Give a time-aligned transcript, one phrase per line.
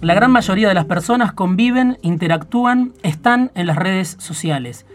[0.00, 4.86] La gran mayoría de las personas conviven, interactúan, están en las redes sociales.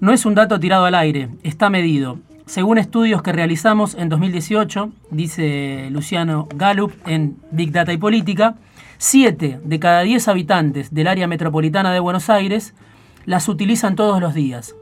[0.00, 2.18] No es un dato tirado al aire, está medido.
[2.46, 8.56] Según estudios que realizamos en 2018, dice Luciano Gallup en Big Data y Política,
[8.98, 12.74] 7 de cada 10 habitantes del área metropolitana de Buenos Aires
[13.26, 14.74] las utilizan todos los días.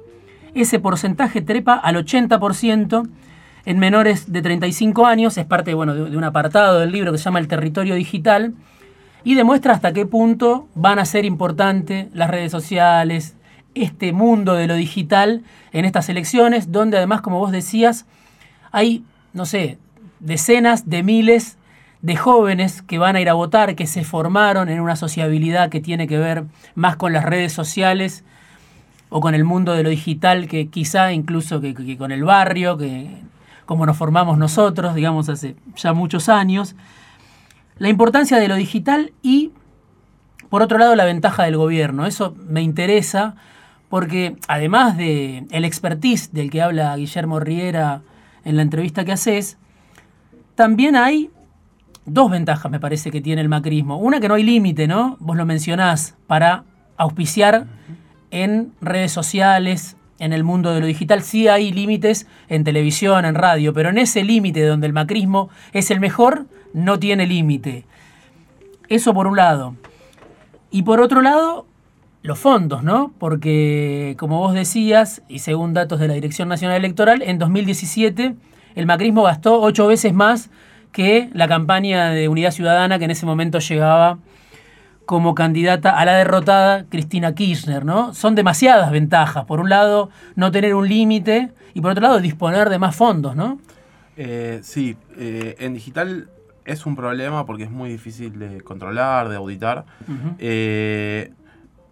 [0.55, 3.09] Ese porcentaje trepa al 80%
[3.67, 7.25] en menores de 35 años, es parte bueno, de un apartado del libro que se
[7.25, 8.55] llama El territorio digital,
[9.25, 13.35] y demuestra hasta qué punto van a ser importantes las redes sociales,
[13.75, 15.43] este mundo de lo digital
[15.73, 18.07] en estas elecciones, donde además, como vos decías,
[18.71, 19.79] hay, no sé,
[20.21, 21.59] decenas de miles
[22.03, 25.81] de jóvenes que van a ir a votar, que se formaron en una sociabilidad que
[25.81, 26.45] tiene que ver
[26.77, 28.23] más con las redes sociales
[29.09, 33.09] o con el mundo de lo digital que quizá incluso que, con el barrio, que
[33.67, 36.77] como nos formamos nosotros, digamos, hace ya muchos años
[37.79, 39.53] la importancia de lo digital y,
[40.49, 42.07] por otro lado, la ventaja del gobierno.
[42.07, 43.35] Eso me interesa
[43.89, 48.03] porque, además de el expertise del que habla Guillermo Riera
[48.45, 49.59] en la entrevista que haces,
[50.55, 51.31] también hay
[52.07, 53.99] dos ventajas, me parece, que tiene el macrismo.
[53.99, 55.17] Una, que no hay límite, ¿no?
[55.21, 56.65] Vos lo mencionás, para
[56.97, 57.67] auspiciar
[58.31, 61.23] en redes sociales, en el mundo de lo digital.
[61.23, 65.91] Sí hay límites en televisión, en radio, pero en ese límite donde el macrismo es
[65.91, 67.85] el mejor, no tiene límite.
[68.89, 69.75] Eso por un lado.
[70.71, 71.67] Y por otro lado,
[72.23, 73.13] los fondos, ¿no?
[73.19, 78.35] Porque, como vos decías, y según datos de la Dirección Nacional Electoral, en 2017
[78.77, 80.51] el macrismo gastó ocho veces más
[80.93, 84.19] que la campaña de Unidad Ciudadana que en ese momento llegaba
[85.07, 88.13] como candidata a la derrotada Cristina Kirchner, ¿no?
[88.13, 89.45] Son demasiadas ventajas.
[89.45, 93.37] Por un lado, no tener un límite y por otro lado, disponer de más fondos,
[93.37, 93.59] ¿no?
[94.17, 96.29] Eh, sí, eh, en digital
[96.65, 99.85] es un problema porque es muy difícil de controlar, de auditar.
[100.39, 101.33] Eh,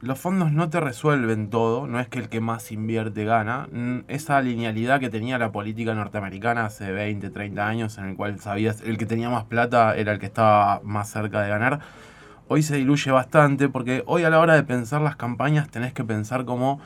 [0.01, 3.69] los fondos no te resuelven todo, no es que el que más invierte gana.
[4.09, 8.83] Esa linealidad que tenía la política norteamericana hace 20, 30 años, en el cual sabías
[8.85, 11.81] el que tenía más plata era el que estaba más cerca de ganar,
[12.49, 16.05] hoy se diluye bastante porque hoy a la hora de pensar las campañas tenés que
[16.05, 16.81] pensar como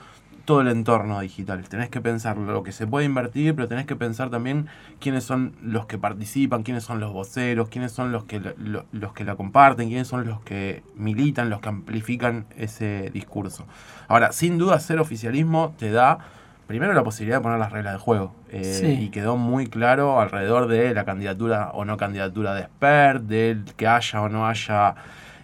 [0.48, 1.68] todo el entorno digital.
[1.68, 4.66] Tenés que pensar lo que se puede invertir, pero tenés que pensar también
[4.98, 8.40] quiénes son los que participan, quiénes son los voceros, quiénes son los que,
[8.92, 13.66] los que la comparten, quiénes son los que militan, los que amplifican ese discurso.
[14.08, 16.18] Ahora, sin duda, ser oficialismo te da
[16.66, 18.34] primero la posibilidad de poner las reglas de juego.
[18.50, 23.64] Eh, y quedó muy claro alrededor de la candidatura o no candidatura de expert, del
[23.76, 24.94] que haya o no haya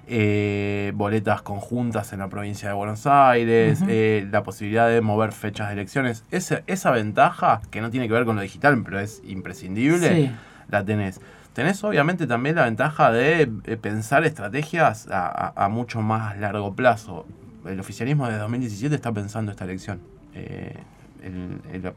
[0.06, 5.68] eh, boletas conjuntas en la provincia de Buenos Aires, eh, la posibilidad de mover fechas
[5.68, 6.24] de elecciones.
[6.30, 10.32] Esa, esa ventaja, que no tiene que ver con lo digital, pero es imprescindible,
[10.68, 11.20] la tenés.
[11.52, 17.26] Tenés obviamente también la ventaja de eh, pensar estrategias a, mucho más largo plazo.
[17.64, 20.00] El oficialismo de 2017 está pensando esta elección.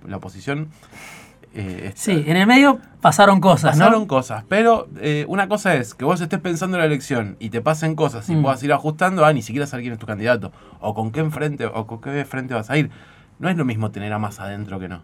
[0.07, 0.69] la oposición
[1.59, 6.05] eh, sí, en el medio pasaron cosas, pasaron cosas, pero eh, una cosa es que
[6.05, 8.43] vos estés pensando en la elección y te pasen cosas y mm.
[8.43, 11.65] puedas ir ajustando, ah, ni siquiera saber quién es tu candidato, o con qué enfrente,
[11.65, 12.91] o con qué frente vas a ir.
[13.39, 15.01] No es lo mismo tener a Massa adentro que no.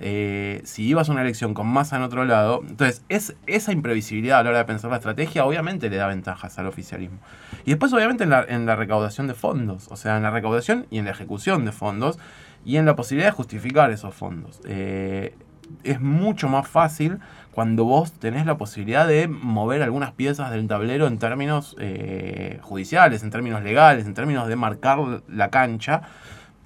[0.00, 4.40] Eh, si ibas a una elección con Massa en otro lado, entonces es, esa imprevisibilidad
[4.40, 7.18] a la hora de pensar la estrategia obviamente le da ventajas al oficialismo.
[7.64, 10.86] Y después obviamente en la, en la recaudación de fondos, o sea, en la recaudación
[10.90, 12.18] y en la ejecución de fondos
[12.66, 14.60] y en la posibilidad de justificar esos fondos.
[14.64, 15.34] Eh,
[15.84, 17.18] es mucho más fácil
[17.56, 23.22] cuando vos tenés la posibilidad de mover algunas piezas del tablero en términos eh, judiciales,
[23.22, 26.02] en términos legales, en términos de marcar la cancha.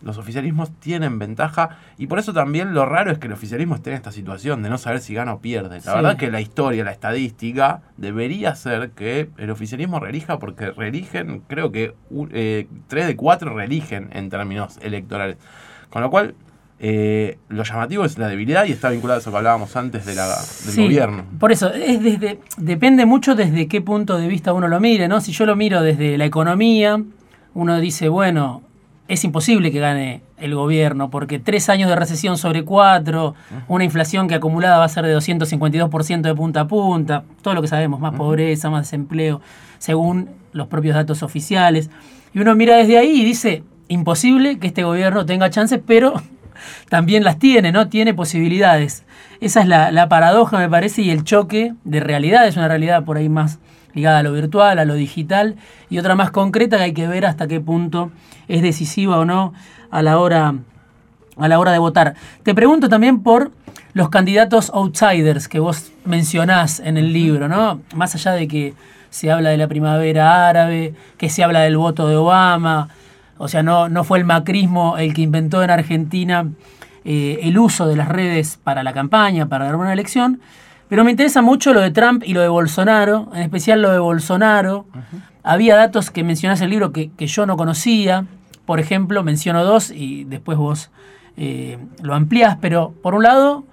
[0.03, 3.91] Los oficialismos tienen ventaja y por eso también lo raro es que el oficialismo esté
[3.91, 5.81] en esta situación de no saber si gana o pierde.
[5.85, 11.43] La verdad que la historia, la estadística, debería ser que el oficialismo reelija porque reeligen,
[11.47, 11.95] creo que
[12.33, 15.37] eh, tres de cuatro reeligen en términos electorales.
[15.91, 16.35] Con lo cual,
[16.83, 20.15] eh, lo llamativo es la debilidad y está vinculado a eso que hablábamos antes de
[20.15, 21.25] la, del gobierno.
[21.39, 25.21] Por eso, es desde, depende mucho desde qué punto de vista uno lo mire, ¿no?
[25.21, 26.99] Si yo lo miro desde la economía,
[27.53, 28.63] uno dice, bueno,
[29.09, 33.35] es imposible que gane el gobierno, porque tres años de recesión sobre cuatro,
[33.69, 37.61] una inflación que acumulada va a ser de 252% de punta a punta, todo lo
[37.61, 39.43] que sabemos, más pobreza, más desempleo,
[39.79, 41.91] según los propios datos oficiales.
[42.33, 46.23] Y uno mira desde ahí y dice, imposible que este gobierno tenga chances, pero
[46.89, 47.89] también las tiene, ¿no?
[47.89, 49.05] Tiene posibilidades.
[49.41, 53.17] Esa es la, paradoja, me parece, y el choque de realidad es una realidad por
[53.17, 53.59] ahí más
[53.95, 55.57] ligada a lo virtual, a lo digital,
[55.89, 58.11] y otra más concreta que hay que ver hasta qué punto
[58.49, 59.53] es decisiva o no
[59.91, 60.55] a la hora,
[61.37, 62.15] a la hora de votar.
[62.43, 63.51] Te pregunto también por
[63.93, 67.81] los candidatos outsiders que vos mencionás en el libro, ¿no?
[67.95, 68.75] Más allá de que
[69.11, 72.89] se habla de la primavera árabe, que se habla del voto de Obama,
[73.43, 76.47] o sea, no, no fue el macrismo el que inventó en Argentina
[77.07, 80.43] eh, el uso de las redes para la campaña, para dar una elección,
[80.91, 83.99] pero me interesa mucho lo de Trump y lo de Bolsonaro, en especial lo de
[83.99, 84.85] Bolsonaro.
[85.43, 88.27] Había datos que mencionás en el libro que, yo no conocía,
[88.67, 90.91] por ejemplo, menciono dos y después vos
[91.39, 93.65] eh, lo ampliás, pero por un lado,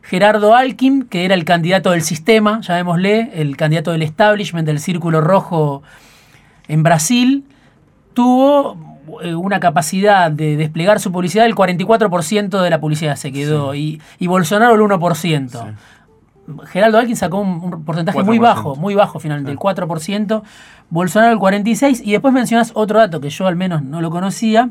[0.00, 5.20] Gerardo Alkin, que era el candidato del sistema, llamémosle, el candidato del establishment del Círculo
[5.20, 5.82] Rojo
[6.66, 7.44] en Brasil,
[8.16, 8.78] tuvo
[9.22, 14.00] eh, una capacidad de desplegar su publicidad del 44% de la publicidad se quedó y,
[14.20, 15.74] Bolsonaro el 1%.
[16.66, 20.42] Gerardo Alkin sacó un, porcentaje muy bajo, muy bajo finalmente, el 4%,
[20.88, 24.70] Bolsonaro el 46%, y después mencionas otro dato que yo al menos no lo conocía,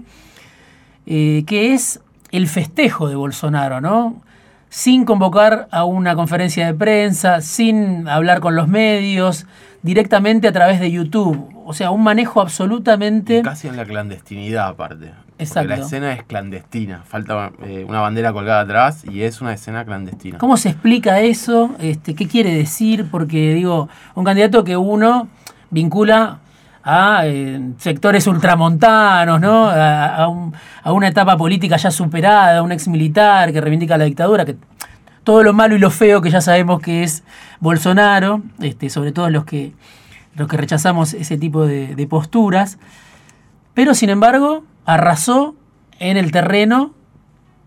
[1.05, 2.01] eh, que es
[2.31, 4.21] el festejo de Bolsonaro, ¿no?
[4.69, 9.45] sin convocar a una conferencia de prensa, sin hablar con los medios,
[9.83, 11.54] directamente a través de YouTube.
[11.67, 13.41] O sea, un manejo absolutamente...
[13.41, 15.11] casi en la clandestinidad aparte.
[15.39, 15.69] Exacto.
[15.69, 17.01] la escena es clandestina.
[17.05, 20.37] Falta eh, una bandera colgada atrás y es una escena clandestina.
[20.37, 21.75] ¿Cómo se explica eso?
[21.79, 23.07] Este, ¿Qué quiere decir?
[23.09, 25.27] Porque digo, un candidato que uno
[25.71, 26.37] vincula
[26.83, 29.67] a eh, sectores ultramontanos, ¿no?
[29.67, 30.27] A,
[30.85, 34.55] una etapa política ya superada, a un ex militar que reivindica la dictadura, que
[35.23, 37.23] todo lo malo y lo feo que ya sabemos que es
[37.59, 39.73] Bolsonaro, este, sobre todo los que,
[40.35, 42.77] los que rechazamos ese tipo de, posturas,
[43.73, 45.55] pero sin embargo arrasó
[45.99, 46.93] en el terreno,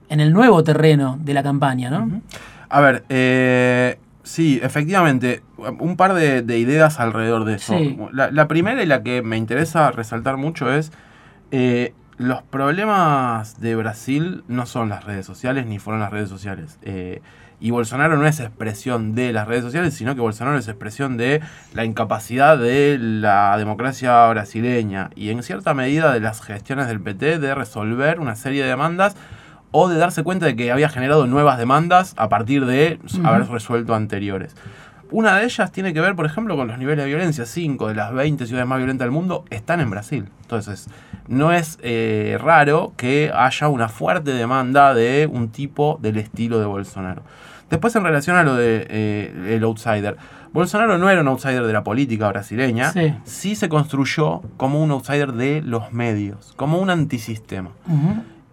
[0.08, 2.22] en el nuevo terreno de la campaña, ¿no?
[2.68, 3.98] A ver, eh,
[4.28, 7.74] Sí, efectivamente, un par de, ideas alrededor de eso.
[8.12, 10.92] La, primera y la que me interesa resaltar mucho es,
[11.50, 16.78] eh, los problemas de Brasil no son las redes sociales ni fueron las redes sociales.
[16.82, 17.22] Eh,
[17.60, 21.40] y Bolsonaro no es expresión de las redes sociales, sino que Bolsonaro es expresión de
[21.74, 27.38] la incapacidad de la democracia brasileña y en cierta medida de las gestiones del PT
[27.38, 29.16] de resolver una serie de demandas
[29.70, 33.94] o de darse cuenta de que había generado nuevas demandas a partir de haber resuelto
[33.94, 34.54] anteriores.
[35.10, 37.46] Una de ellas tiene que ver, por ejemplo, con los niveles de violencia.
[37.46, 40.28] Cinco de las 20 ciudades más violentas del mundo están en Brasil.
[40.42, 40.88] Entonces,
[41.28, 46.66] no es eh, raro que haya una fuerte demanda de un tipo del estilo de
[46.66, 47.22] Bolsonaro.
[47.70, 50.16] Después, en relación a lo de eh, el outsider.
[50.52, 52.92] Bolsonaro no era un outsider de la política brasileña,
[53.24, 57.70] sí, se construyó como un outsider de los medios, como un antisistema.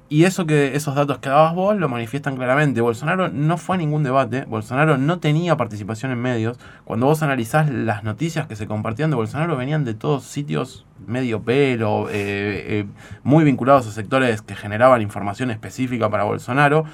[0.07, 2.79] Y eso que esos datos que dabas vos lo manifiestan claramente.
[2.79, 6.59] Bolsonaro no fue a ningún debate, Bolsonaro no tenía participación en medios.
[6.83, 11.41] Cuando vos analizás las noticias que se compartían de Bolsonaro venían de todos sitios medio
[11.41, 12.85] pelo, eh, eh,
[13.23, 16.85] muy vinculados a sectores que generaban información específica para Bolsonaro.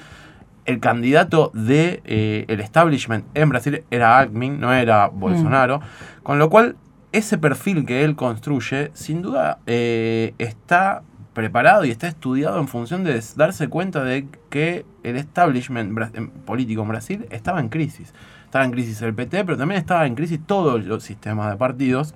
[0.63, 5.79] El candidato de eh, el establishment en Brasil era Alckmin, no era Bolsonaro.
[5.79, 6.23] Mm.
[6.23, 6.77] Con lo cual,
[7.11, 11.01] ese perfil que él construye, sin duda, está
[11.33, 15.97] preparado y está estudiado en función de darse cuenta de que el establishment
[16.45, 18.13] político en Brasil estaba en crisis.
[18.45, 22.15] Estaba en crisis el PT, pero también estaba en crisis todos los sistemas de partidos.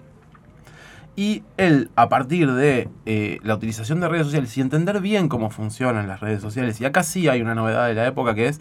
[1.15, 5.50] Y él, a partir de eh, la utilización de redes sociales y entender bien cómo
[5.50, 8.59] funcionan las redes sociales, y acá sí hay una novedad de la época que es,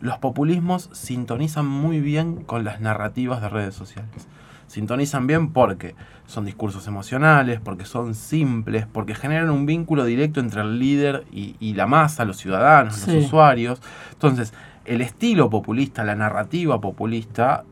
[0.00, 4.26] los populismos sintonizan muy bien con las narrativas de redes sociales
[4.72, 5.94] sintonizan bien porque
[6.26, 11.74] son discursos emocionales, porque son simples, porque generan un vínculo directo entre el líder y,
[11.74, 13.82] la masa, los ciudadanos, los usuarios.
[14.12, 14.54] Entonces,
[14.86, 17.64] el estilo populista, la narrativa populista,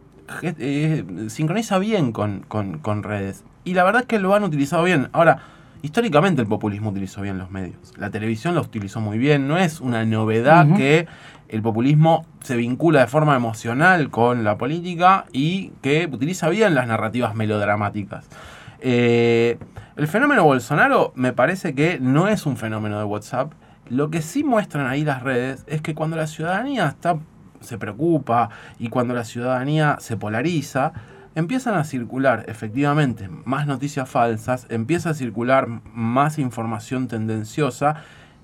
[0.42, 3.45] eh, sincroniza bien con, redes.
[3.64, 5.09] Y la verdad es que lo han utilizado bien.
[5.12, 5.38] Ahora,
[5.80, 7.95] históricamente el populismo utilizó bien los medios.
[7.97, 9.49] La televisión lo utilizó muy bien.
[9.49, 11.07] No es una novedad que
[11.50, 16.87] el populismo se vincula de forma emocional con la política y que utiliza bien las
[16.87, 18.28] narrativas melodramáticas.
[18.78, 19.59] Eh,
[19.97, 23.52] el fenómeno Bolsonaro me parece que no es un fenómeno de WhatsApp.
[23.88, 27.19] Lo que sí muestran ahí las redes es que cuando la ciudadanía está,
[27.61, 30.92] se preocupa y cuando la ciudadanía se polariza,
[31.35, 37.97] empiezan a circular efectivamente más noticias falsas, empieza a circular más información tendenciosa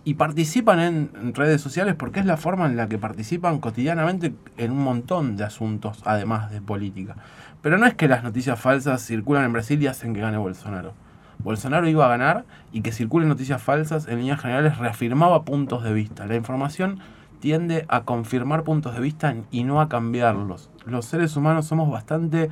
[0.06, 4.70] y participan en redes sociales porque es la forma en la que participan cotidianamente en
[4.70, 7.16] un montón de asuntos, además de política.
[7.60, 10.94] Pero no es que las noticias falsas circulan en Brasil y hacen que gane Bolsonaro.
[11.40, 15.92] Bolsonaro iba a ganar y que circulen noticias falsas en líneas generales reafirmaba puntos de
[15.92, 16.24] vista.
[16.26, 17.00] La información
[17.40, 20.70] tiende a confirmar puntos de vista y no a cambiarlos.
[20.84, 22.48] Los seres humanos somos bastante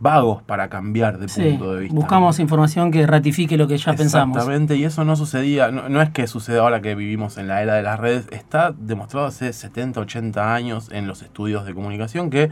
[0.00, 1.94] vagos para cambiar de punto de vista.
[1.94, 4.36] Buscamos información que ratifique lo que ya pensamos.
[4.36, 7.74] Exactamente, y eso no sucedía, no, es que suceda ahora que vivimos en la era
[7.74, 12.50] de las redes, está demostrado hace 70, 80 años en los estudios de comunicación que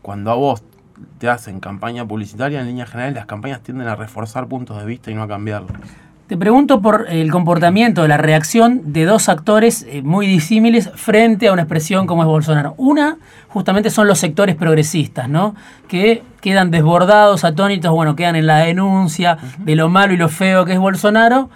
[0.00, 0.62] cuando a vos
[1.18, 5.10] te hacen campaña publicitaria, en líneas generales las campañas tienden a reforzar puntos de vista
[5.10, 5.72] y no a cambiarlos.
[6.32, 11.52] Te pregunto por el comportamiento, la reacción de dos actores eh, muy disímiles frente a
[11.52, 12.72] una expresión como es Bolsonaro.
[12.78, 15.54] Una, justamente son los sectores progresistas, ¿no?
[15.88, 20.64] Que quedan desbordados, atónitos, bueno, quedan en la denuncia de lo malo y lo feo
[20.64, 21.50] que es Bolsonaro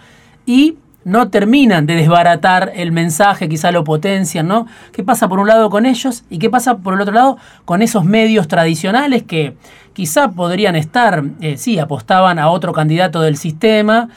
[0.45, 4.67] y no terminan de desbaratar el mensaje, quizá lo potencian, ¿no?
[4.93, 7.81] ¿Qué pasa por un lado con ellos y qué pasa por el otro lado con
[7.81, 9.57] esos medios tradicionales que
[9.95, 14.11] quizá podrían estar, eh, sí, apostaban a otro candidato del sistema,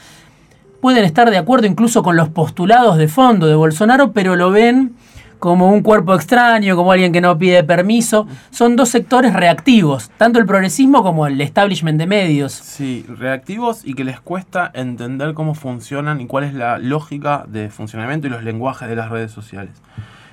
[0.80, 4.94] pueden estar de acuerdo incluso con los postulados de fondo de Bolsonaro, pero lo ven
[5.40, 8.28] como un cuerpo extraño, como alguien que no pide permiso.
[8.50, 12.52] Son dos sectores reactivos, tanto el progresismo como el establishment de medios.
[12.52, 17.70] Sí, reactivos y que les cuesta entender cómo funcionan y cuál es la lógica de
[17.70, 19.72] funcionamiento y los lenguajes de las redes sociales.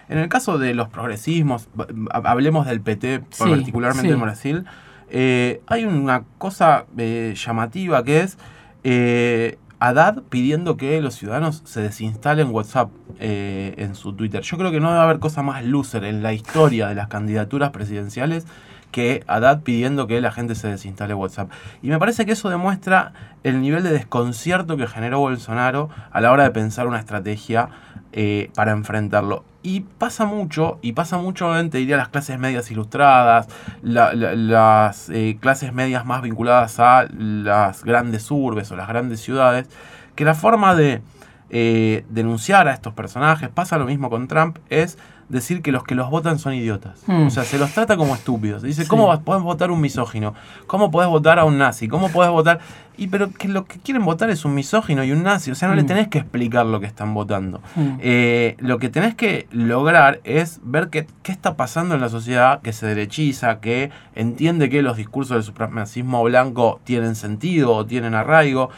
[0.10, 1.68] En el caso de los progresismos,
[2.12, 4.66] hablemos del PT particularmente en Brasil,
[5.10, 8.38] eh, hay una cosa eh, llamativa que es
[8.84, 14.42] eh, Haddad pidiendo que los ciudadanos se desinstalen WhatsApp eh, en su Twitter.
[14.42, 17.70] Yo creo que no debe haber cosa más loser en la historia de las candidaturas
[17.70, 18.46] presidenciales
[18.92, 21.52] que Haddad pidiendo que la gente se desinstale WhatsApp.
[21.82, 23.14] Y me parece que eso demuestra
[23.44, 27.70] el nivel de desconcierto que generó Bolsonaro a la hora de pensar una estrategia
[28.14, 29.44] eh, para enfrentarlo.
[29.64, 33.48] Y pasa mucho, y pasa mucho, te diría, las clases medias ilustradas,
[33.82, 39.68] las eh, clases medias más vinculadas a las grandes urbes o las grandes ciudades,
[40.16, 41.02] que la forma de
[41.50, 44.98] eh, denunciar a estos personajes, pasa lo mismo con Trump, es
[45.30, 47.04] decir que los que los votan son idiotas.
[47.06, 47.28] Hmm.
[47.28, 48.62] O sea, se los trata como estúpidos.
[48.62, 50.34] Dice, ¿cómo podés votar un misógino?
[50.68, 51.88] ¿Cómo podés votar a un nazi?
[51.88, 52.60] ¿Cómo podés votar?
[52.98, 55.52] Y pero que lo que quieren votar es un misógino y un nazi.
[55.52, 55.88] O sea, no le hmm.
[55.88, 57.62] tenés que explicar lo que están votando.
[57.76, 57.98] Hmm.
[58.00, 62.62] Eh, lo que tenés que lograr es ver qué, qué está pasando en la sociedad
[62.62, 68.16] que se derechiza, que entiende que los discursos del supremacismo blanco tienen sentido o tienen
[68.16, 68.70] arraigo.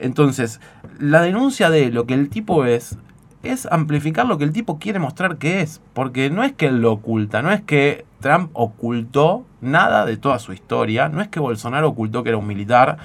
[0.00, 0.60] Entonces,
[0.98, 2.98] la denuncia de lo que el tipo es
[3.42, 5.80] es amplificar lo que el tipo quiere mostrar que es.
[5.94, 10.38] Porque no es que él lo oculta, no es que Trump ocultó nada de toda
[10.38, 12.98] su historia, no es que Bolsonaro ocultó que era un militar,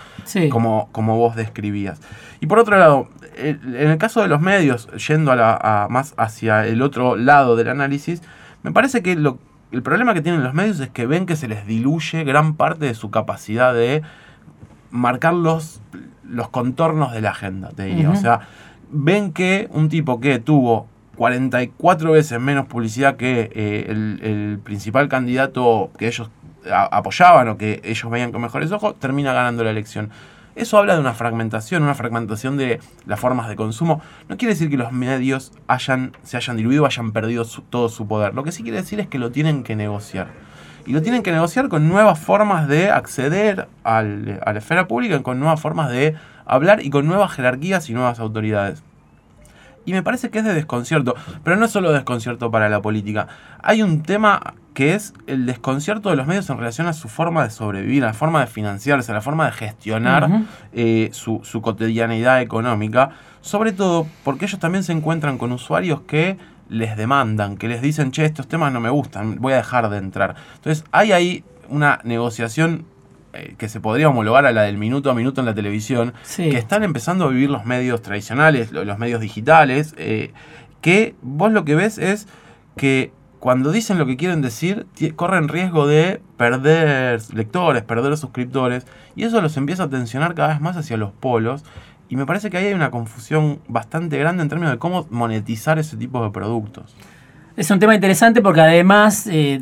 [0.49, 1.99] como, como vos describías.
[2.41, 6.67] Y por otro lado, en el caso de los medios, yendo a la, más hacia
[6.67, 8.21] el otro lado del análisis,
[8.63, 9.39] me parece que lo,
[9.71, 12.85] el problema que tienen los medios es que ven que se les diluye gran parte
[12.85, 14.01] de su capacidad de
[14.95, 15.81] marcar los,
[16.23, 18.09] los contornos de la agenda, te diría.
[18.09, 18.41] O sea,
[18.91, 25.91] ven que un tipo que tuvo 44 veces menos publicidad que eh, el, principal candidato
[25.97, 26.29] que ellos
[26.71, 30.09] apoyaban o que ellos veían con mejores ojos, termina ganando la elección.
[30.55, 34.01] Eso habla de una fragmentación, una fragmentación de las formas de consumo.
[34.29, 38.33] No quiere decir que los medios hayan, se hayan diluido hayan perdido todo su poder.
[38.33, 40.27] Lo que sí quiere decir es que lo tienen que negociar.
[40.85, 45.39] Y lo tienen que negociar con nuevas formas de acceder a la esfera pública, con
[45.39, 46.15] nuevas formas de
[46.45, 48.83] hablar y con nuevas jerarquías y nuevas autoridades.
[49.85, 53.27] Y me parece que es de desconcierto, pero no es solo desconcierto para la política.
[53.61, 57.43] Hay un tema que es el desconcierto de los medios en relación a su forma
[57.43, 60.27] de sobrevivir, a la forma de financiarse, a la forma de gestionar
[60.73, 63.11] eh, su, su cotidianidad económica,
[63.45, 66.35] sobre todo porque ellos también se encuentran con usuarios que
[66.67, 69.99] les demandan, que les dicen, che, estos temas no me gustan, voy a dejar de
[69.99, 70.35] entrar.
[70.55, 72.85] Entonces hay ahí una negociación
[73.33, 76.57] eh, que se podría homologar a la del minuto a minuto en la televisión, que
[76.57, 80.33] están empezando a vivir los medios tradicionales, los medios digitales, eh,
[80.81, 82.27] que vos lo que ves es
[82.75, 89.23] que cuando dicen lo que quieren decir, corren riesgo de perder lectores, perder suscriptores, y
[89.23, 91.63] eso los empieza a tensionar cada vez más hacia los polos.
[92.09, 95.79] Y me parece que ahí hay una confusión bastante grande en términos de cómo monetizar
[95.79, 96.95] ese tipo de productos.
[97.57, 99.59] Es un tema interesante porque además eh,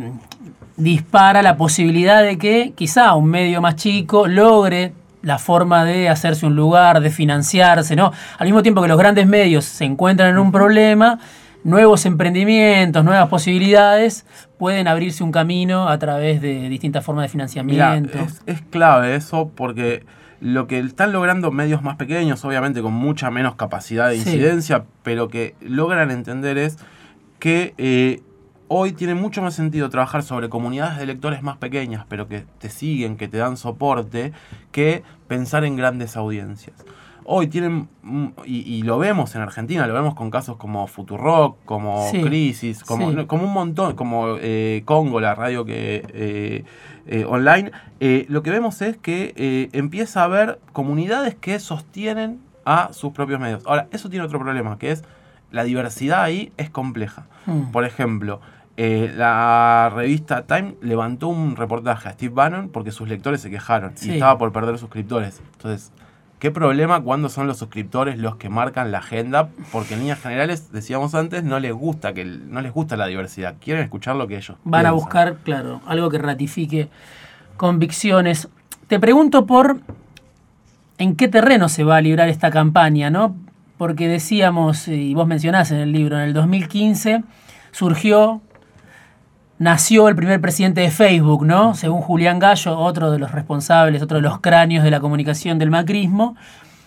[0.76, 6.46] dispara la posibilidad de que quizá un medio más chico logre la forma de hacerse
[6.46, 8.12] un lugar, de financiarse, ¿no?
[8.38, 11.20] Al mismo tiempo que los grandes medios se encuentran en un problema,
[11.64, 14.26] nuevos emprendimientos, nuevas posibilidades
[14.58, 18.18] pueden abrirse un camino a través de distintas formas de financiamiento.
[18.46, 20.06] es, clave eso porque
[20.44, 25.30] lo que están logrando medios más pequeños, obviamente con mucha menos capacidad de incidencia, pero
[25.30, 26.78] que logran entender es
[27.40, 28.22] que eh,
[28.68, 32.70] hoy tiene mucho más sentido trabajar sobre comunidades de lectores más pequeñas, pero que te
[32.70, 34.34] siguen, que te dan soporte,
[34.74, 36.76] que pensar en grandes audiencias.
[37.26, 42.10] Hoy tienen, mm, y, lo vemos en Argentina, lo vemos con casos como Futurock, como
[42.12, 46.64] Crisis, como, como un montón, como eh, Congo, la radio que eh,
[47.08, 47.72] eh, online,
[48.28, 53.64] lo que vemos es que empieza a haber comunidades que sostienen a sus propios medios.
[53.66, 55.04] Ahora, eso tiene otro problema, que es
[55.52, 57.28] la diversidad ahí es compleja.
[57.46, 57.72] Hmm.
[57.72, 58.42] Por ejemplo,
[58.78, 64.12] la revista Time levantó un reportaje a Steve Bannon porque sus lectores se quejaron y
[64.12, 65.42] estaba por perder suscriptores.
[65.54, 65.92] Entonces,
[66.44, 69.48] ¿Qué problema cuando son los suscriptores los que marcan la agenda?
[69.72, 73.56] Porque en líneas generales, decíamos antes, no les gusta que no les gusta la diversidad.
[73.62, 76.90] Quieren escuchar lo que ellos van a buscar, claro, algo que ratifique
[77.56, 78.50] convicciones.
[78.88, 79.80] Te pregunto por
[80.98, 83.38] en qué terreno se va a librar esta campaña, ¿no?
[83.78, 87.24] Porque decíamos, y vos mencionás en el libro, en el 2015
[87.72, 88.42] surgió
[89.64, 91.74] nació el primer presidente de Facebook, ¿no?
[91.74, 95.72] Según Julián Gallo, otro de los responsables, otro de los cráneos de la comunicación del
[95.72, 96.36] macrismo,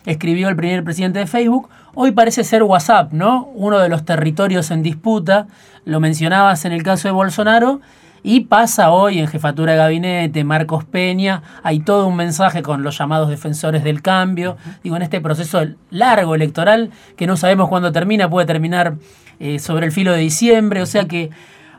[0.04, 1.71] escribió el primer presidente de Facebook.
[1.95, 3.45] Hoy parece ser WhatsApp, ¿no?
[3.54, 5.47] Uno de los territorios en disputa,
[5.87, 7.80] lo mencionabas en el caso de Bolsonaro,
[8.23, 12.99] y pasa hoy en jefatura de gabinete, Marcos Peña, hay todo un mensaje con los
[12.99, 18.28] llamados defensores del cambio, digo, en este proceso largo electoral que no sabemos cuándo termina,
[18.28, 18.97] puede terminar
[19.38, 21.30] eh, sobre el filo de diciembre, o sea que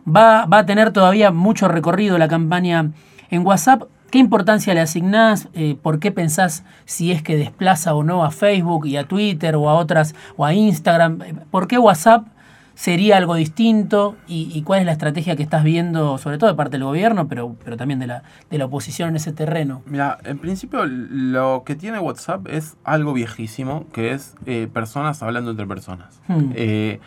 [0.07, 2.91] va, a tener todavía mucho recorrido la campaña
[3.29, 3.83] en WhatsApp.
[4.11, 5.49] ¿Qué importancia le asignás?
[5.53, 9.55] Eh, ¿Por qué pensás si es que desplaza o no a Facebook y a Twitter
[9.55, 11.19] o a otras o a Instagram?
[11.51, 12.25] ¿Por qué WhatsApp
[12.73, 14.15] sería algo distinto?
[14.27, 17.57] ¿Y, cuál es la estrategia que estás viendo, sobre todo de parte del gobierno, pero,
[17.65, 19.81] pero también de la, de la oposición en ese terreno?
[19.85, 25.51] Mira, en principio lo que tiene WhatsApp es algo viejísimo, que es eh, personas hablando
[25.51, 26.21] entre personas.
[26.29, 26.51] Hmm.
[26.55, 27.01] Eh,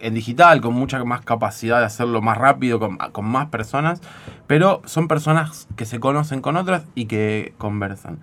[0.00, 4.00] en digital, con mucha más capacidad de hacerlo más rápido, con, más personas,
[4.46, 8.18] pero son personas que se conocen con otras y que conversan.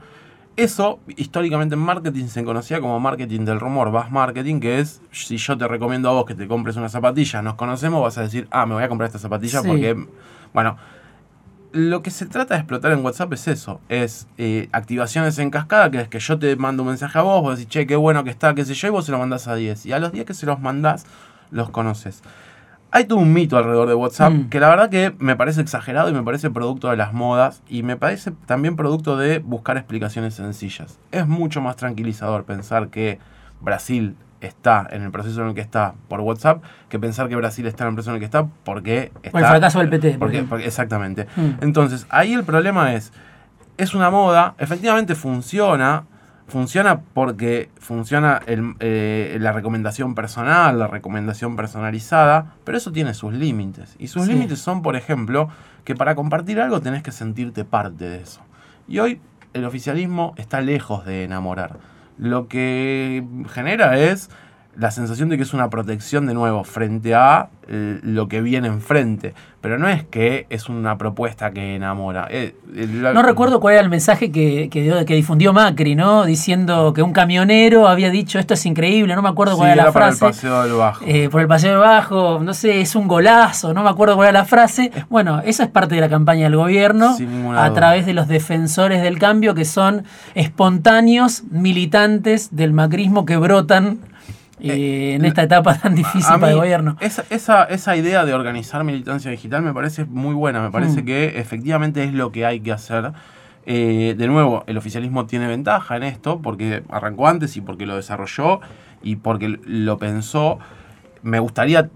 [0.55, 5.37] Eso, históricamente en marketing se conocía como marketing del rumor, vas marketing, que es si
[5.37, 8.47] yo te recomiendo a vos que te compres una zapatilla, nos conocemos, vas a decir,
[8.49, 9.95] ah, me voy a comprar esta zapatilla porque,
[10.53, 10.77] bueno,
[11.71, 15.91] lo que se trata de explotar en WhatsApp es eso, es eh, activaciones en cascada,
[15.91, 18.23] que es que yo te mando un mensaje a vos, vos decís, che, qué bueno
[18.23, 19.85] que está, qué sé yo, y vos se lo mandás a 10.
[19.85, 21.05] Y a los 10 que se los mandás,
[21.51, 22.21] los conoces.
[22.91, 24.49] Hay todo un mito alrededor de WhatsApp mm.
[24.49, 27.83] que la verdad que me parece exagerado y me parece producto de las modas y
[27.83, 30.97] me parece también producto de buscar explicaciones sencillas.
[31.11, 33.19] Es mucho más tranquilizador pensar que
[33.59, 37.65] Brasil está en el proceso en el que está por WhatsApp que pensar que Brasil
[37.65, 39.31] está en el proceso en el que está porque está...
[39.31, 40.17] Por el fracaso del PT.
[40.19, 41.27] Porque, exactamente.
[41.35, 41.49] Mm.
[41.61, 43.11] Entonces, ahí el problema es,
[43.77, 46.05] es una moda, efectivamente funciona,
[46.47, 53.95] Funciona porque funciona eh, la recomendación personal, la recomendación personalizada, pero eso tiene sus límites.
[53.99, 55.49] Y sus límites son, por ejemplo,
[55.83, 58.41] que para compartir algo tenés que sentirte parte de eso.
[58.87, 59.19] Y hoy
[59.53, 61.79] el oficialismo está lejos de enamorar.
[62.17, 64.29] Lo que genera es
[64.77, 68.67] la sensación de que es una protección de nuevo frente a eh, lo que viene
[68.67, 69.33] enfrente.
[69.59, 72.27] Pero no es que es una propuesta que enamora.
[72.29, 76.25] Eh, no recuerdo cuál era el mensaje que, que, difundió Macri, ¿no?
[76.25, 79.91] Diciendo que un camionero había dicho esto es increíble, no me acuerdo cuál era, la
[79.91, 80.19] frase.
[80.19, 81.05] Por el paseo del bajo.
[81.07, 84.29] Eh, por el paseo del bajo, no sé, es un golazo, no me acuerdo cuál
[84.29, 84.91] era la frase.
[85.09, 87.17] Bueno, esa es parte de la campaña del gobierno
[87.55, 90.03] a través de los defensores del cambio que son
[90.35, 93.99] espontáneos militantes del macrismo que brotan
[94.59, 96.97] eh, en esta etapa tan difícil para el gobierno.
[96.99, 101.05] Esa, esa, idea de organizar militancia digital me parece muy buena, me parece mm.
[101.05, 103.11] que efectivamente es lo que hay que hacer.
[103.69, 107.97] Eh, de nuevo, el oficialismo tiene ventaja en esto porque arrancó antes y porque lo
[107.97, 108.61] desarrolló
[109.03, 110.59] y porque lo pensó.
[111.21, 111.89] Me gustaría,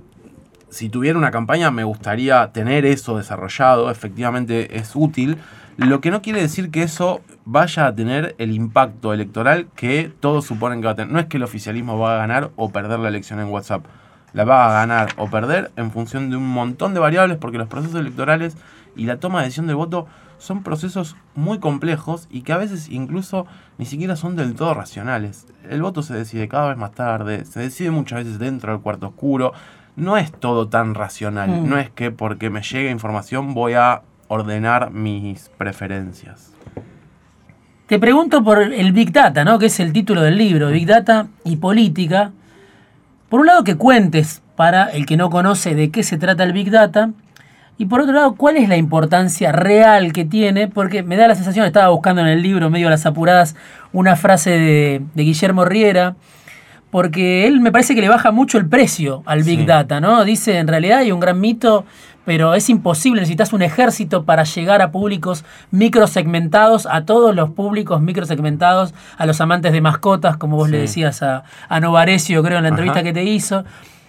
[0.70, 5.38] si tuviera una campaña, me gustaría tener eso desarrollado, efectivamente es útil.
[5.82, 10.46] Lo que no quiere decir que eso vaya a tener el impacto electoral que todos
[10.46, 11.12] suponen que va a tener.
[11.12, 13.84] No es que el oficialismo va a ganar o perder la elección en WhatsApp.
[14.34, 17.68] La va a ganar o perder en función de un montón de variables porque los
[17.68, 18.56] procesos electorales
[18.96, 20.06] y la toma de decisión del voto
[20.38, 23.48] son procesos muy complejos y que a veces incluso
[23.80, 25.48] ni siquiera son del todo racionales.
[25.68, 29.08] El voto se decide cada vez más tarde, se decide muchas veces dentro del cuarto
[29.08, 29.54] oscuro.
[29.96, 31.50] No es todo tan racional.
[31.50, 31.70] Mm.
[31.70, 36.54] No es que porque me llegue información voy a ordenar mis preferencias.
[37.88, 39.60] Te pregunto por el Big Data, ¿no?
[39.60, 42.32] que es el título del libro, Big Data y Política.
[43.28, 46.54] Por un lado, que cuentes para el que no conoce de qué se trata el
[46.54, 47.10] Big Data.
[47.78, 50.70] Y por otro lado, ¿cuál es la importancia real que tiene?
[50.70, 53.58] Porque me da la sensación, estaba buscando en el libro, medio a las apuradas,
[53.92, 56.16] una frase de, Guillermo Riera,
[56.92, 60.24] porque él me parece que le baja mucho el precio al Big Data, ¿no?
[60.24, 61.86] Dice, en realidad hay un gran mito
[62.26, 68.02] pero es imposible, necesitas un ejército para llegar a públicos microsegmentados, a todos los públicos
[68.02, 72.64] microsegmentados, a los amantes de mascotas, como vos le decías a, a Novarecio, creo, en
[72.64, 73.64] la entrevista que te hizo.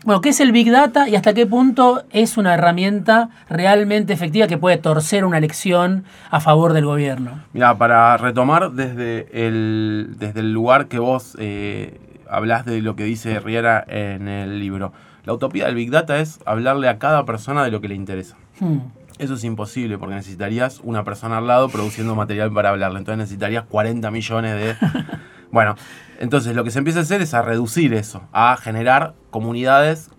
[0.05, 4.49] Bueno, ¿qué es el Big Data y hasta qué punto es una herramienta realmente efectiva
[4.49, 7.39] que puede torcer una elección a favor del gobierno?
[7.53, 13.05] Mira, para retomar desde el, desde el lugar que vos eh, hablás de lo que
[13.05, 14.93] dice Riera en el libro,
[15.25, 18.37] la utopía del Big Data es hablarle a cada persona de lo que le interesa.
[18.59, 18.79] Hmm.
[19.19, 22.99] Eso es imposible porque necesitarías una persona al lado produciendo material para hablarle.
[22.99, 24.77] Entonces necesitarías 40 millones de...
[25.53, 25.77] bueno,
[26.19, 30.11] entonces lo que se empieza a hacer es a reducir eso, a generar comunidades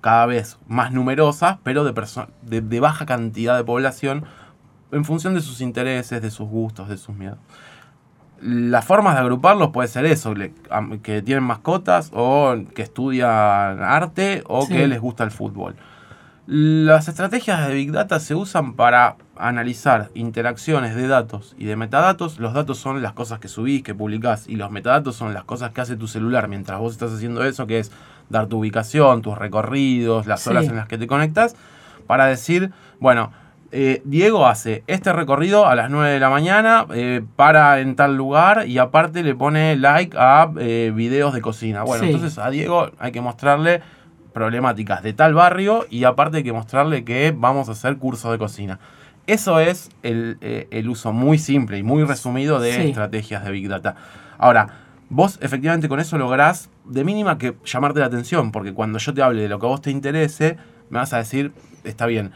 [0.00, 1.92] cada vez más numerosas, pero de,
[2.42, 4.24] de, de baja cantidad de población
[4.92, 7.38] en función de sus intereses, de sus gustos, de sus miedos
[8.40, 10.34] las formas de agruparlos puede ser eso,
[11.02, 15.76] que tienen mascotas o que estudian arte o que les gusta el fútbol.
[16.50, 22.38] Las estrategias de Big Data se usan para analizar interacciones de datos y de metadatos.
[22.38, 25.72] Los datos son las cosas que subís, que publicás, y los metadatos son las cosas
[25.72, 27.92] que hace tu celular mientras vos estás haciendo eso, que es
[28.30, 31.54] dar tu ubicación, tus recorridos, las horas en las que te conectas,
[32.06, 33.30] para decir, bueno,
[33.70, 38.16] eh, Diego hace este recorrido a las 9 de la mañana, eh, para en tal
[38.16, 41.82] lugar y aparte le pone like a eh, videos de cocina.
[41.82, 43.82] Bueno, entonces a Diego hay que mostrarle
[44.32, 48.38] problemáticas de tal barrio y aparte hay que mostrarle que vamos a hacer cursos de
[48.38, 48.78] cocina.
[49.26, 50.38] Eso es el,
[50.88, 53.96] uso muy simple y muy resumido de estrategias de Big Data.
[54.38, 54.68] Ahora,
[55.10, 59.20] vos efectivamente con eso lográs de mínima que llamarte la atención, porque cuando yo te
[59.20, 60.56] hable de lo que a vos te interese,
[60.88, 61.52] me vas a decir,
[61.84, 62.32] está bien,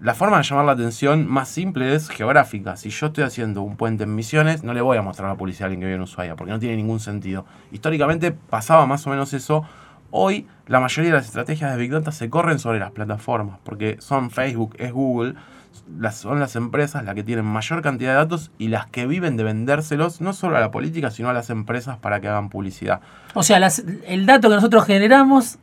[0.00, 2.76] la forma de llamar la atención más simple es geográfica.
[2.76, 5.38] Si yo estoy haciendo un puente en Misiones, no le voy a mostrar a la
[5.38, 7.44] policía a alguien que vive en Ushuaia, porque no tiene ningún sentido.
[7.72, 9.64] Históricamente pasaba más o menos eso.
[10.10, 13.96] Hoy la mayoría de las estrategias de Big Data se corren sobre las plataformas, porque
[14.00, 15.34] son Facebook, es Google,
[15.98, 19.36] las, son las empresas las que tienen mayor cantidad de datos y las que viven
[19.36, 23.00] de vendérselos no solo a la política, sino a las empresas para que hagan publicidad.
[23.34, 23.58] O sea,
[24.06, 25.58] el dato que nosotros generamos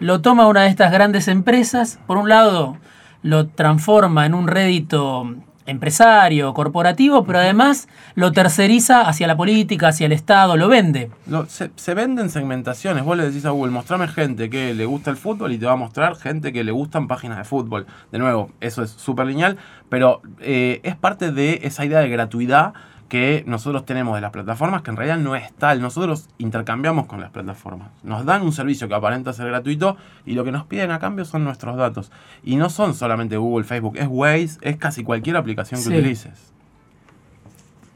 [0.00, 2.78] lo toma una de estas grandes empresas, por un lado
[3.24, 5.34] lo transforma en un rédito
[5.66, 11.10] empresario, corporativo, pero además lo terceriza hacia la política, hacia el Estado, lo vende.
[11.48, 13.02] se, se, venden segmentaciones.
[13.02, 15.72] Vos le decís a Google, mostrame gente que le gusta el fútbol y te va
[15.72, 17.86] a mostrar gente que le gustan páginas de fútbol.
[18.12, 19.56] De nuevo, eso es súper lineal,
[19.88, 22.74] pero eh, es parte de esa idea de gratuidad
[23.08, 25.80] que nosotros tenemos de las plataformas, que en realidad no es tal.
[25.80, 27.88] Nosotros intercambiamos con las plataformas.
[28.02, 31.24] Nos dan un servicio que aparenta ser gratuito y lo que nos piden a cambio
[31.24, 32.10] son nuestros datos.
[32.42, 36.52] Y no son solamente Google, Facebook, es Waze, es casi cualquier aplicación que utilices.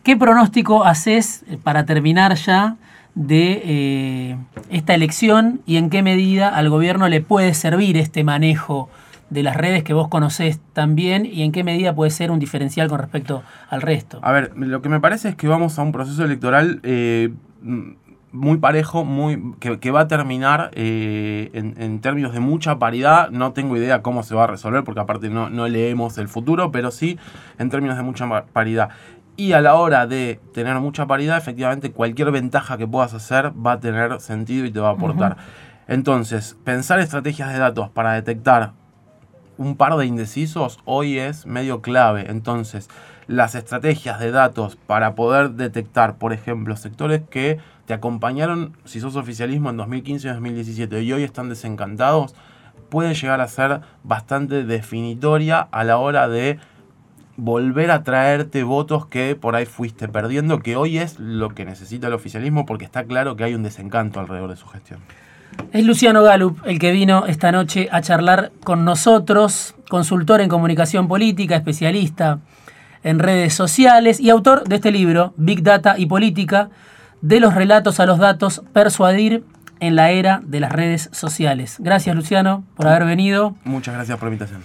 [0.02, 2.76] ¿Qué pronóstico haces eh, para terminar ya
[3.14, 4.36] de eh,
[4.70, 8.88] esta elección y en qué medida al gobierno le puede servir este manejo
[9.30, 12.88] de las redes que vos conocés también y en qué medida puede ser un diferencial
[12.88, 14.18] con respecto al resto.
[14.22, 17.30] A ver, lo que me parece es que vamos a un proceso electoral eh,
[18.32, 23.30] muy parejo, muy que, va a terminar eh, en, términos de mucha paridad.
[23.30, 26.70] No tengo idea cómo se va a resolver porque aparte no, no leemos el futuro,
[26.70, 27.18] pero sí
[27.58, 28.90] en términos de mucha paridad.
[29.36, 33.72] Y a la hora de tener mucha paridad, efectivamente cualquier ventaja que puedas hacer va
[33.72, 35.36] a tener sentido y te va a aportar.
[35.86, 38.72] Entonces, pensar estrategias de datos para detectar
[39.58, 42.30] un par de indecisos hoy es medio clave.
[42.30, 42.88] Entonces,
[43.26, 49.16] las estrategias de datos para poder detectar, por ejemplo, sectores que te acompañaron, si sos
[49.16, 52.34] oficialismo, en 2015 y 2017 y hoy están desencantados,
[52.88, 56.58] pueden llegar a ser bastante definitoria a la hora de
[57.36, 62.08] volver a traerte votos que por ahí fuiste perdiendo, que hoy es lo que necesita
[62.08, 65.00] el oficialismo porque está claro que hay un desencanto alrededor de su gestión.
[65.72, 71.08] Es Luciano Galup el que vino esta noche a charlar con nosotros, consultor en comunicación
[71.08, 72.40] política, especialista
[73.02, 76.70] en redes sociales y autor de este libro, Big Data y Política,
[77.20, 79.44] de los relatos a los datos, persuadir
[79.80, 81.76] en la era de las redes sociales.
[81.78, 83.54] Gracias Luciano por haber venido.
[83.64, 84.62] Muchas gracias por la invitación.